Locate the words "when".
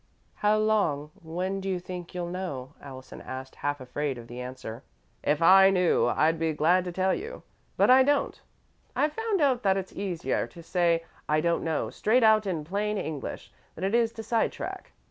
1.21-1.61